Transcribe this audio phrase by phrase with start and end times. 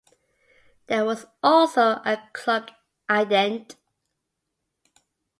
[0.87, 2.71] There was also a clock
[3.07, 3.75] ident.